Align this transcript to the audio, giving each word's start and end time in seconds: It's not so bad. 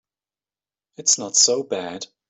It's 0.97 1.19
not 1.19 1.35
so 1.35 1.61
bad. 1.61 2.07